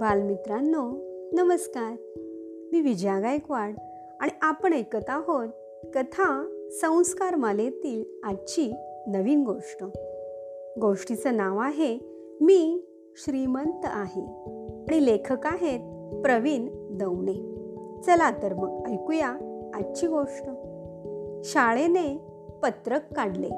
बालमित्रांनो 0.00 0.92
नमस्कार. 1.32 1.92
मी 2.72 2.80
विजया 2.80 3.20
गायकवाड 3.20 3.74
आणि 4.20 4.30
आपण 4.42 4.72
ऐकत 4.72 5.04
आहोत 5.08 5.48
कथा 5.94 6.56
संस्कार 6.70 7.34
मालेतील 7.34 8.20
आजची 8.24 8.72
नवीन 9.06 9.44
गोष्ट. 9.44 9.84
गोष्टीचं 10.80 11.36
नाव 11.36 11.58
आहे 11.58 11.98
मी 12.40 12.86
श्रीमंत 13.16 13.84
आहे 13.84 14.22
आणि 14.82 15.06
लेखक 15.06 15.46
आहेत 15.46 15.80
प्रवीण 16.22 16.68
दवणे. 16.98 17.54
चला 18.00 18.30
तर 18.30 18.54
मग 18.54 18.82
ऐकूया 18.88 19.28
आजची 19.74 20.06
गोष्ट. 20.06 20.44
शाळेने 21.44 22.18
पत्रक 22.62 23.12
काढले. 23.16 23.48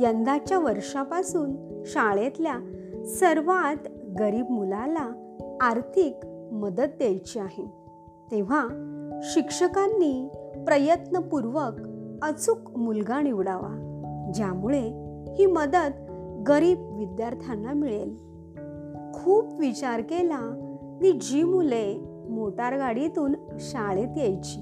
यंदाच्या 0.00 0.58
वर्षापासून 0.58 1.82
शाळेतल्या 1.86 2.58
सर्वात 3.06 3.88
गरीब 4.18 4.50
मुलाला 4.50 5.21
आर्थिक 5.62 6.26
मदत 6.52 6.82
द्यायची 6.82 7.38
आहे. 7.38 7.64
तेव्हा 8.30 8.68
शिक्षकांनी 9.22 10.28
प्रयत्नपूर्वक 10.66 11.80
अचूक 12.22 12.78
मुलगा 12.78 13.20
निवडावा 13.20 13.78
ज्यामुळे 14.34 14.82
ही 15.38 15.46
मदत 15.46 16.10
गरीब 16.48 16.96
विद्यार्थ्यांना 16.98 17.72
मिळेल. 17.72 18.16
खूप 19.14 19.60
विचार 19.60 20.00
केला 20.00 20.40
की 21.02 21.12
जी 21.12 21.42
मुले 21.42 22.04
मोटार 22.28 22.78
गाडीतून 22.78 23.34
शाळेत 23.58 24.18
यायची 24.18 24.60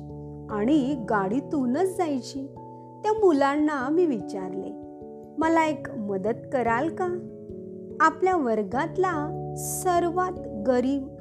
आणि 0.51 1.05
गाडीतूनच 1.11 1.97
जायची 1.97 2.47
त्या 3.03 3.13
मुलांना 3.13 3.89
मी 3.89 4.07
विचारले 4.07 4.73
मला 5.39 5.67
एक 5.67 5.91
मदत 5.91 6.49
कराल 6.53 6.89
का? 6.89 7.37
आपल्या 8.01 8.37
वर्गातला 8.37 9.47
सर्वात 9.57 10.33
गरीब. 10.67 11.17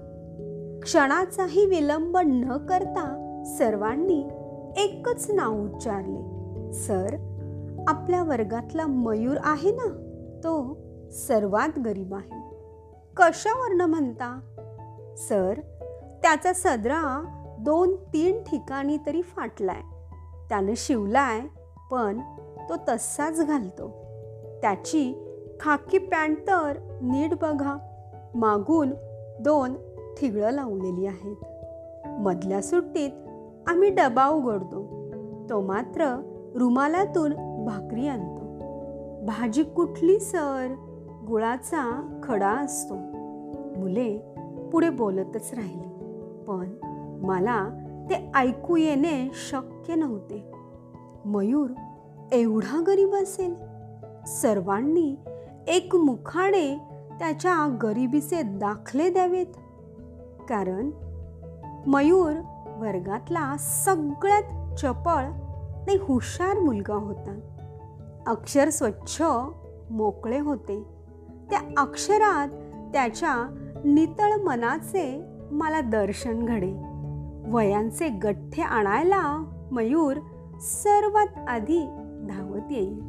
क्षणाचाही 0.82 1.66
विलंब 1.66 2.18
न 2.18 2.58
करता 2.58 3.16
सर्वांनी 3.58 4.28
एकच 4.78 5.32
नाव 5.32 5.64
उच्चारले. 5.64 6.40
सर 6.74 7.16
आपल्या 7.88 8.24
वर्गातला 8.24 8.88
मयूर 8.88 9.38
आहे 9.44 9.72
ना? 9.72 9.88
तो 10.44 10.78
सर्वात 11.12 11.80
गरीब 11.80 12.14
आहे. 12.14 12.56
कशावरनं 13.18 13.86
म्हणता? 13.86 14.40
सर 15.18 15.54
त्याचा 16.22 16.52
सदरा 16.56 17.26
दोन 17.60 17.96
तीन 17.96 18.44
ठिकाणी 18.44 18.98
तरी 19.06 19.22
फाटलाय. 19.22 19.82
त्यानं 20.50 20.74
शिवलाय 20.78 21.40
पण 21.92 22.20
तो 22.70 22.76
तसाच 22.90 23.48
घालतो. 23.48 23.88
त्याची 24.62 25.26
खाकी 25.60 25.98
पॅन्ट 25.98 26.40
तर 26.40 27.00
नीट 27.02 27.34
बघा. 27.34 27.78
मागून 28.36 28.92
दोन 29.40 29.74
ठिगळं 30.18 30.52
लावलेली 30.52 31.06
आहेत. 31.06 31.36
मधल्या 32.08 32.62
सुट्टीत 32.62 33.12
आम्ही 33.68 33.90
डबा 33.90 34.28
उघडतो. 34.28 35.10
तो 35.50 35.62
मात्र 35.62 36.22
रुमालातून 36.56 37.34
भाकरी 37.66 38.08
आणतो. 38.08 38.40
भाजी 39.26 39.64
कुठली 39.64 40.20
सर? 40.20 40.76
गुळाचा 41.28 42.10
खडा 42.24 42.50
असतो. 42.50 42.96
मुले 43.80 44.36
पुढे 44.72 44.90
बोलतच 44.90 45.54
राहिली. 45.54 45.88
पण 46.48 46.70
मला 47.22 47.68
ते 48.10 48.32
ऐकू 48.36 48.76
येणे 48.76 49.30
शक्य 49.34 49.96
नव्हते. 49.96 50.52
मयूर 51.26 51.70
एवढा 52.32 52.84
गरीब 52.88 53.14
असेल? 53.14 53.56
सर्वांनी 54.28 55.16
एक 55.68 55.96
मुखाने 55.96 56.89
त्याच्या 57.20 57.78
गरिबीचे 57.84 58.42
दाखले 58.42 59.10
द्यावेत. 59.10 59.46
कारण 60.50 60.90
मयूर 61.88 62.32
वर्गातला 62.78 63.56
सगळ्यात 63.60 64.76
चपळ 64.76 65.24
आणि 65.82 65.96
हुशार 65.96 66.60
मुलगा 66.60 66.94
होता. 66.94 67.40
अक्षर 68.28 68.70
स्वच्छ 68.70 69.24
मोकळे 69.92 70.40
होते. 70.40 70.84
त्या 71.50 71.60
अक्षरात 71.78 72.48
त्याच्या 72.94 73.56
नितळ 73.86 74.42
मनाचे 74.44 75.26
मला 75.52 75.82
दर्शन 75.82 76.46
घडे. 76.46 76.76
वयांचे 77.52 78.10
गठ्ठे 78.10 78.62
आणायला 78.62 79.44
मयूर 79.72 80.18
सर्वात 80.62 81.50
आधी 81.50 81.86
धावत 82.30 82.72
येईल. 82.72 83.02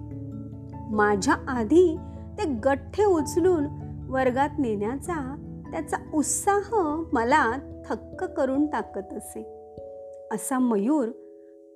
माझ्या 0.91 1.34
आधी 1.49 1.97
ते 2.38 2.44
गठ्ठे 2.44 3.04
उचलून 3.04 3.89
वर्गात 4.10 4.48
नेण्याचा 4.59 5.37
त्याचा 5.71 5.97
उत्साह 6.15 6.71
मला 7.12 7.53
थक्क 7.87 8.25
करून 8.25 8.66
टाकत 8.66 9.15
असे. 9.15 9.41
असा 10.32 10.59
मयूर 10.59 11.09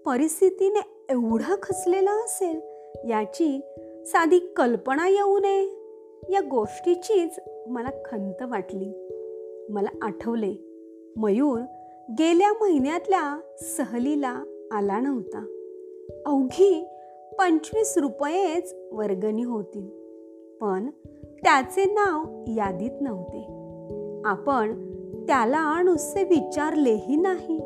परिस्थितीने 0.07 1.07
एवढा 1.11 1.55
खचलेला 1.63 2.25
असेल 2.25 2.61
याची 3.11 3.61
साधी 4.07 4.39
कल्पना 4.39 5.09
येऊ 5.09 5.39
नये 5.39 5.65
या 6.33 6.41
गोष्टीचीच 6.41 7.41
मला 7.69 7.91
खंत 8.05 8.43
वाटली. 8.43 9.09
मला 9.69 9.89
आठवले 10.03 10.55
मयूर 11.17 11.61
गेल्या 12.11 12.53
महिन्यातल्या 12.53 13.41
सहलीला 13.59 14.45
आला 14.73 15.01
नव्हता. 15.01 15.39
अवघी 16.27 16.89
पंचवीस 17.39 17.99
रुपयेच 17.99 18.75
वर्गणी 18.93 19.43
होती. 19.43 20.01
पण 20.61 20.91
त्याचे 21.45 21.85
नाव 21.85 22.45
यादीत 22.49 22.91
नव्हते. 23.01 23.47
आपण 24.25 24.91
त्याला 25.27 25.83
नुसते 25.83 26.25
विचारलेही 26.25 27.17
नाही. 27.17 27.61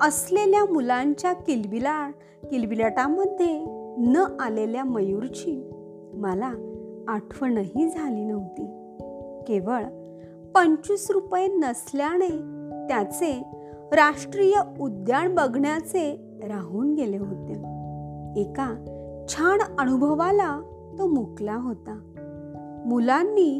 असलेल्या 0.00 0.64
मुलांच्या 0.72 1.32
किलबिला 1.32 2.10
किलबिलाटामध्ये 2.50 3.64
न 3.98 4.24
आलेल्या 4.40 4.84
मयूरची 4.84 5.70
मला 6.14 6.54
आठवणही 7.08 7.88
झाली 7.88 8.24
नव्हती. 8.24 8.64
केवळ 9.46 9.82
पंचवीस 10.54 11.10
रुपये 11.10 11.46
नसल्याने 11.46 12.28
त्याचे 12.88 13.42
राष्ट्रीय 13.92 14.54
उद्यान 14.80 15.34
बघण्याचे 15.34 16.20
राहून 16.48 16.94
गेले 16.94 17.18
होते. 17.18 17.52
एका 18.40 18.84
छान 19.28 19.58
अनुभवाला 19.78 20.60
तो 20.98 21.06
मुकला 21.06 21.56
होता. 21.56 22.00
मुलांनी 22.88 23.58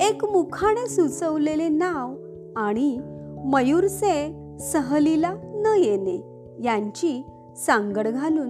एक 0.00 0.24
मुखाने 0.24 0.86
सुचवलेले 0.86 1.68
नाव 1.68 2.14
आणि 2.56 2.98
मयूरचे 3.44 4.34
सहलीला 4.60 5.34
न 5.44 5.74
येणे 5.78 6.16
यांची 6.64 7.22
सांगड 7.56 8.08
घालून 8.08 8.48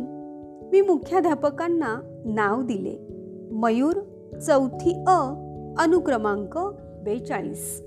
मी 0.72 0.80
मुख्याध्यापकांना 0.80 2.22
नाव 2.24 2.62
दिले. 2.62 3.06
मयूर 3.52 3.92
चौथी 4.38 5.04
अ 5.06 5.34
अनुक्रमांक 5.78 6.58
बेचाळीस. 7.04 7.82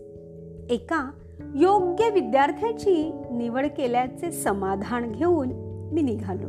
एका 0.69 1.11
योग्य 1.55 2.09
विद्यार्थ्याची 2.09 3.11
निवड 3.31 3.65
केल्याचे 3.77 4.31
समाधान 4.31 5.11
घेऊन 5.11 5.49
मी 5.93 6.01
निघालो. 6.01 6.47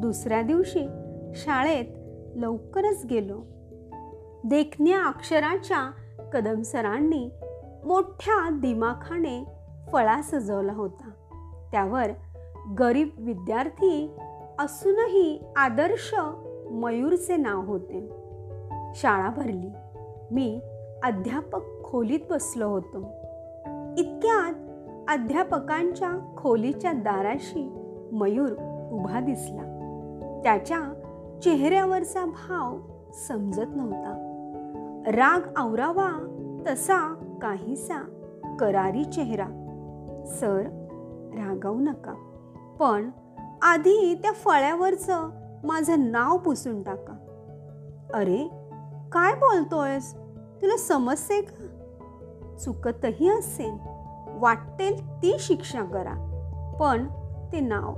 दुसऱ्या 0.00 0.42
दिवशी 0.42 0.88
शाळेत 1.34 1.84
लवकरच 2.36 3.06
गेलो. 3.10 3.55
देखण्या 4.48 5.04
अक्षराच्या 5.04 5.90
कदमसरांनी 6.32 7.30
मोठ्या 7.84 8.50
दिमाखाने 8.50 9.46
फळा 9.92 10.22
सजवला 10.22 10.72
होता. 10.72 11.10
त्यावर 11.72 12.10
गरीब 12.78 13.08
विद्यार्थी 13.18 14.16
असूनही 14.58 15.44
आदर्श 15.56 16.14
मयूरचे 16.70 17.36
नाव 17.36 17.64
होते. 17.64 18.10
शाळा 18.94 19.30
भरली. 19.30 19.70
मी 20.30 20.60
अध्यापक 21.02 21.84
खोलीत 21.84 22.20
बसलो 22.30 22.68
होतो. 22.68 22.98
इतक्यात 23.98 24.54
अध्यापकांच्या 25.08 26.34
खोलीच्या 26.36 26.92
दाराशी 26.92 27.68
मयूर 28.12 28.50
उभा 28.92 29.20
दिसला. 29.20 29.62
त्याच्या 30.44 30.80
चेहऱ्यावरचा 31.42 32.24
भाव 32.24 32.78
समजत 33.12 33.76
नव्हता. 33.76 34.25
राग 35.06 35.40
आवरावा 35.56 36.10
तसा 36.68 37.14
काहीसा 37.42 38.02
करारी 38.60 39.04
चेहरा. 39.04 39.46
सर 40.26 40.60
रागावू 41.34 41.78
नका. 41.78 42.12
पण 42.80 43.10
आधी 43.62 44.14
त्या 44.22 44.32
फळ्यावरचं 44.32 45.30
माझं 45.64 46.10
नाव 46.10 46.38
पुसून 46.38 46.82
टाका. 46.82 47.12
अरे 48.14 48.48
काय 49.12 49.34
बोलतोयस? 49.34 50.14
तुला 50.62 50.76
समजते 50.76 51.40
का? 51.40 51.66
चुकतही 52.64 53.28
असेल 53.28 53.78
वाटेल 54.38 55.06
ती 55.08 55.36
शिक्षा 55.38 55.82
करा. 55.82 56.14
पण 56.80 57.06
ते 57.52 57.60
नाव 57.60 57.94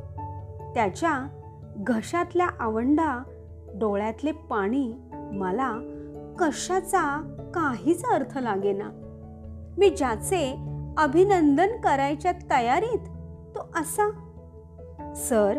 त्याच्या 0.74 1.28
घशातल्या 1.76 2.48
आवंडा 2.60 3.22
डोळ्यातले 3.74 4.32
पाणी 4.32 4.92
मला 5.12 5.76
कशाचा 6.38 7.34
काहीच 7.54 8.04
अर्थ 8.04 8.38
लागेना. 8.38 8.90
मी 9.78 9.90
ज्याचे 9.90 10.56
अभिनंदन 10.98 11.80
करायच्या 11.80 12.32
तयारीत 12.32 12.98
तो 13.56 13.60
असा 13.76 14.10
सर 15.16 15.58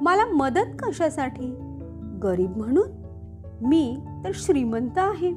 मला 0.00 0.24
मदत 0.26 0.76
कशासाठी? 0.78 1.56
गरीब 2.22 2.56
म्हणून? 2.56 2.90
मी 3.66 3.96
तर 4.24 4.30
श्रीमंत 4.34 4.98
आहे. 4.98 5.32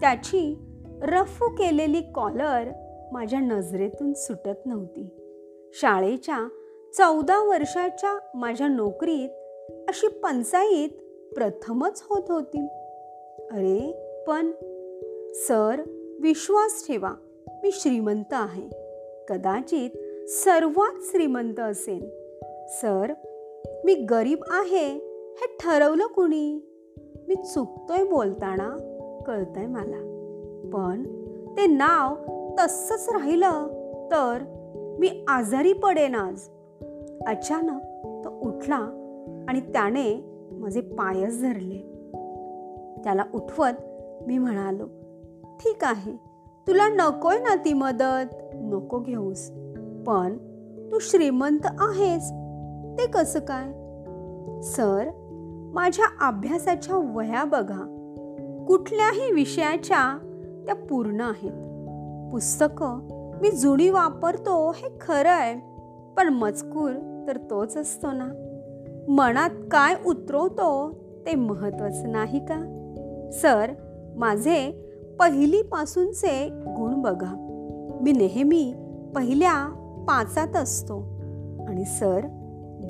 त्याची 0.00 0.58
रफू 1.02 1.48
केलेली 1.48 2.00
कॉलर 2.00 2.68
माझ्या 3.12 3.40
नजरेतून 3.40 4.12
सुटत 4.12 4.66
नव्हती. 4.66 5.18
शाळेच्या 5.74 6.48
चौदा 6.94 7.38
वर्षाच्या 7.38 8.18
माझ्या 8.34 8.68
नोकरीत 8.68 9.28
अशी 9.88 10.06
पंचायत 10.06 10.88
प्रथमच 11.34 12.02
होत 12.10 12.30
होती. 12.30 12.66
अरे 13.52 14.06
पण 14.26 14.50
सर 15.34 15.82
विश्वास 16.20 16.86
ठेवा 16.88 17.10
मी 17.62 17.70
श्रीमंत 17.72 18.32
आहे. 18.32 18.62
कदाचित 19.28 19.90
सर्वात 20.28 20.92
श्रीमंत 21.02 21.60
असेल 21.60 22.08
सर 22.68 23.12
मी 23.84 23.94
गरीब 23.94 24.38
आहे 24.50 24.86
हे 25.40 25.46
ठरवलं 25.60 26.06
कुणी? 26.06 26.60
मी 27.28 27.34
चुकतोय 27.34 28.04
बोलताना 28.04 28.70
कळतंय 29.26 29.66
मला. 29.66 30.00
पण 30.72 31.02
ते 31.56 31.66
नाव 31.66 32.14
तसंच 32.58 33.08
राहिलं 33.08 33.66
तर 34.12 34.38
मी 34.98 35.24
आजारी 35.28 35.72
पडेन 35.72 36.14
आज. 36.14 36.48
अचानक 37.26 37.82
तो 38.24 38.48
उठला 38.48 38.88
आणि 39.48 39.60
त्याने 39.60 40.24
माझे 40.52 40.80
पायच 40.80 41.42
धरले. 41.42 41.91
त्याला 43.04 43.24
उठवत 43.34 43.72
मी 44.26 44.38
म्हणालो 44.38 44.84
ठीक 45.56 45.84
आहे 45.84 46.12
तुला 46.68 46.88
नकोय 46.88 47.38
ना 47.38 47.54
ती 47.54 47.72
मदत. 47.72 48.34
नको 48.54 48.98
घेऊस 48.98 49.50
पण 50.06 50.36
तू 50.92 50.98
श्रीमंत 50.98 51.66
आहेस 51.66 52.30
ते 52.98 53.06
कसं 53.06 53.40
काय? 53.40 53.66
सर 54.62 55.08
माझ्या 55.74 56.28
अभ्यासाच्या 56.28 56.96
वया 56.96 57.44
बघा. 57.44 57.98
कुठल्याही 58.68 59.32
विषयाच्या 59.32 60.18
त्या 60.66 60.74
पूर्ण 60.74 61.20
आहेत. 61.20 61.52
पुस्तकं 62.32 63.08
मी 63.40 63.50
जुनी 63.50 63.90
वापरतो 63.90 64.70
हे 64.70 64.88
खरं 65.00 65.30
आहे 65.30 65.54
पण 66.16 66.28
मजकूर 66.28 67.24
तर 67.28 67.36
तोच 67.36 67.76
असतो 67.76 68.12
ना. 68.12 68.28
मनात 69.08 69.50
काय 69.70 69.94
उतरवतो 70.06 70.92
ते 71.26 71.34
महत्वाचं 71.34 72.12
नाही 72.12 72.38
का? 72.38 72.81
सर 73.32 73.72
माझे 74.16 74.70
पहिलीपासूनचे 75.20 76.48
गुण 76.52 77.02
बघा. 77.02 77.34
मी 78.02 78.12
नेहमी 78.12 78.74
पहिल्या 79.16 79.66
पाचात 80.08 80.56
असतो. 80.56 80.98
आणि 81.68 81.84
सर 81.84 82.20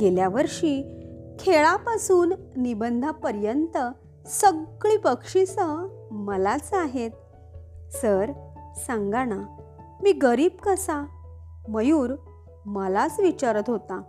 गेल्या 0.00 0.28
वर्षी 0.28 1.00
खेळापासून 1.38 2.32
निबंधापर्यंत 2.56 3.78
सगळी 4.26 4.96
बक्षिसं 4.96 5.88
मलाच 6.10 6.70
आहेत. 6.72 7.10
सर 7.92 8.32
सांगा 8.76 9.24
ना 9.24 9.56
मी 10.02 10.12
गरीब 10.12 10.50
कसा? 10.62 11.06
मयूर 11.68 12.14
मलाच 12.66 13.20
विचारत 13.20 13.62
होता. 13.68 14.02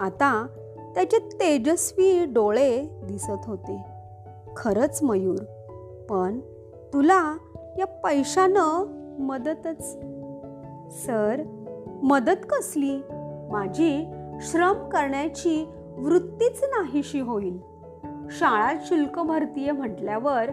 आता 0.00 0.46
त्याचे 0.94 1.18
तेजस्वी 1.18 2.24
डोळे 2.24 2.88
दिसत 3.04 3.46
होते. 3.46 3.80
खरंच 4.56 5.02
मयूर 5.02 5.38
पण 6.10 6.40
तुला 6.92 7.36
या 7.78 7.86
पैशानं 7.86 8.86
मदतच. 9.18 9.96
सर 10.90 11.42
मदत 12.02 12.46
कसली? 12.50 12.96
माझी 13.50 14.06
श्रम 14.40 14.88
करण्याची 14.88 15.68
वृत्तीच 15.98 16.64
नाहीशी 16.64 17.20
होईल. 17.20 17.58
शाळा 18.30 18.72
शुल्क 18.86 19.18
भरतीये 19.18 19.70
म्हटल्यावर 19.70 20.50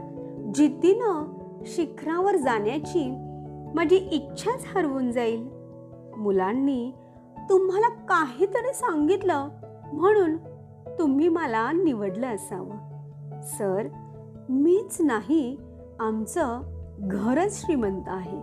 जिद्दीनं 0.56 1.38
शिखरावर 1.66 2.36
जाण्याची 2.36 3.16
माझी 3.76 3.96
इच्छाच 3.96 4.64
हरवून 4.76 5.12
जाईल. 5.12 5.50
मुलांनी 6.18 6.92
तुम्हाला 7.50 7.88
काहीतरी 7.88 8.74
सांगितलं 8.74 9.48
म्हणून 9.94 10.38
तुम्ही 11.00 11.30
मला 11.30 11.72
निवडलं 11.72 12.28
असावं. 12.28 12.76
सर 13.42 13.88
मीच 14.52 15.02
नाही 15.02 15.58
आमचं 16.00 16.62
घरच 17.00 17.62
श्रीमंत 17.62 18.04
आहे. 18.08 18.42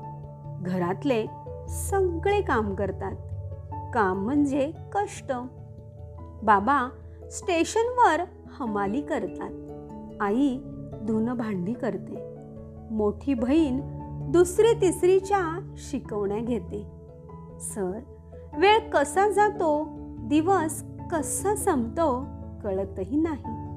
घरातले 0.62 1.26
सगळे 1.68 2.40
काम 2.40 2.74
करतात. 2.74 3.12
काम 3.94 4.24
म्हणजे 4.24 4.72
कष्ट. 4.92 5.32
बाबा 6.42 6.88
स्टेशनवर 7.30 8.24
हमाली 8.50 9.00
करतात. 9.00 9.50
आई 10.20 10.58
धुनं 11.02 11.36
भांडी 11.36 11.72
करते. 11.72 12.34
मोठी 12.90 13.34
बहीण 13.34 13.80
दुसरी 14.32 14.80
तिसरीच्या 14.80 15.74
शिकवण्या 15.76 16.38
घेते. 16.38 16.86
सर 17.60 18.00
वेळ 18.58 18.90
कसा 18.90 19.30
जातो? 19.30 19.86
दिवस 20.20 20.84
कसा 21.12 21.54
संपतो? 21.54 22.26
कळतही 22.62 23.16
नाही. 23.16 23.67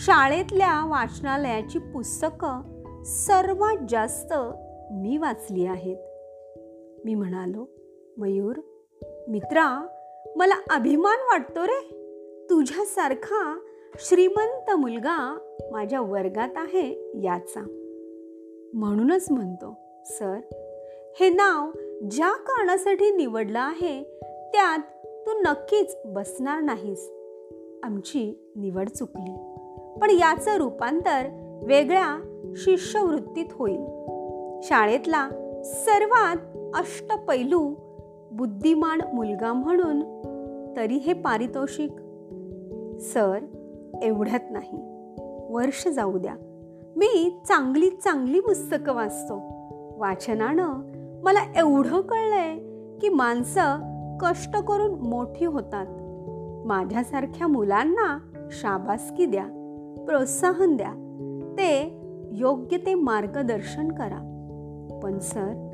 शाळेतल्या 0.00 0.86
वाचनालयाची 0.86 1.78
पुस्तकं 1.78 2.60
सर्वात 3.04 3.76
जास्त 3.88 4.34
मी 4.92 5.16
वाचली 5.16 5.66
आहेत. 5.66 5.96
मी 7.04 7.14
म्हणालो 7.14 7.68
मयूर 8.16 8.60
मित्रा 9.28 9.86
मला 10.36 10.54
अभिमान 10.70 11.18
वाटतो 11.18 11.66
रे. 11.66 11.88
तुझ्यासारखा 12.50 13.58
श्रीमंत 13.98 14.70
मुलगा 14.70 15.38
माझ्या 15.70 16.00
वर्गात 16.00 16.48
आहे 16.56 17.12
याचा. 17.24 17.60
म्हणूनच 18.74 19.26
म्हणतो 19.30 19.74
सर 20.04 20.40
हे 21.20 21.28
नाव 21.28 21.70
ज्या 22.10 22.32
कारणासाठी 22.32 23.10
निवडलं 23.10 23.60
आहे 23.60 24.02
त्यात 24.28 24.78
तू 25.26 25.30
नक्कीच 25.40 25.96
बसणार 26.04 26.60
नाहीस. 26.60 27.10
आमची 27.82 28.52
निवड 28.56 28.88
चुकली. 28.88 29.47
पण 30.00 30.10
याचं 30.10 30.56
रूपांतर 30.56 31.26
वेगळ्या 31.62 32.20
शिष्यवृत्तीत 32.56 33.46
होईल. 33.52 33.84
शाळेतला 34.62 35.28
सर्वात 35.64 36.36
अष्टपैलू 36.74 37.74
बुद्धिमान 38.32 39.00
मुलगा 39.14 39.52
म्हणून 39.52 40.00
तरी 40.76 40.94
हे 40.94 41.12
पारितोषिक. 41.12 41.90
सर 43.00 43.38
एवढ्यात 44.02 44.40
नाही. 44.50 44.78
वर्ष 45.50 45.88
जाऊ 45.88 46.18
द्या. 46.18 46.34
मी 46.96 47.38
चांगली 47.48 47.90
चांगली 47.90 48.40
पुस्तकं 48.40 48.92
वाचतो. 48.92 49.34
वाचनानं 49.96 50.74
मला 51.22 51.40
एवढं 51.56 52.00
कळलंय 52.00 52.58
की 53.00 53.08
माणसं 53.08 53.76
कष्ट 54.20 54.56
करून 54.56 54.94
मोठी 55.00 55.44
होतात. 55.44 55.86
माझ्यासारख्या 56.66 57.46
मुलांना 57.46 58.18
शाबासकी 58.50 59.26
द्या. 59.26 59.46
प्रोत्साहन 60.06 60.76
द्या. 60.76 60.92
ते 61.52 62.00
योग्य 62.32 62.76
ते 62.76 62.94
मार्गदर्शन 62.94 63.90
करा. 63.90 64.24
पण 65.02 65.18
सर 65.18 65.68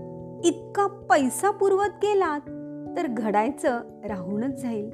इतका 0.44 0.86
पैसा 0.86 1.50
पुरवत 1.50 1.90
गेलात 2.02 2.40
तर 2.96 3.06
घडायचं 3.06 3.80
राहूनच 4.08 4.62
जाईल. 4.62 4.90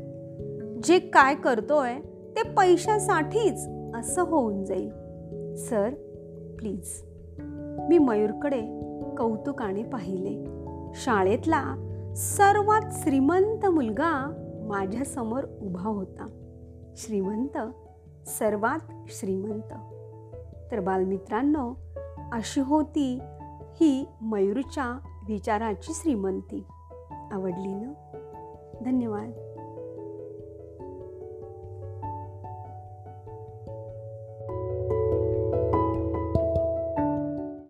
जे 0.84 0.98
काय 0.98 1.34
करतोय 1.34 1.94
ते 2.36 2.42
पैशासाठीच 2.42 3.68
असं 3.96 4.22
होऊन 4.22 4.64
जाईल. 4.64 4.90
Sir 5.54 5.90
please. 6.58 7.02
मी 7.88 7.98
मयूरकडे 7.98 8.60
कौतुकाने 9.18 9.82
पाहिले. 9.82 10.44
शाळेतला 10.94 11.86
सर्वात 12.16 12.90
श्रीमंत 12.92 13.66
मुलगा 13.66 14.32
माझ्यासमोर 14.68 15.44
उभा 15.62 15.88
होता. 15.88 16.26
श्रीमंत 16.96 17.58
सर्वात 18.30 18.92
श्रीमंत. 19.08 19.72
तर 20.72 20.80
बालमित्रांनो 20.80 21.74
अशी 22.32 22.60
होती 22.60 23.18
ही 23.80 24.06
मयूरच्या 24.20 24.98
विचाराची 25.28 25.92
श्रीमंती. 25.94 26.64
आवडली 27.32 27.74
ना? 27.74 27.92
धन्यवाद. 28.84 29.49